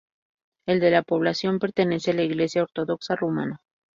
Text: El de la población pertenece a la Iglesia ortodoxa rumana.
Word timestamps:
El 0.65 0.79
de 0.79 0.89
la 0.89 1.03
población 1.03 1.59
pertenece 1.59 2.09
a 2.09 2.15
la 2.15 2.23
Iglesia 2.23 2.63
ortodoxa 2.63 3.15
rumana. 3.15 3.61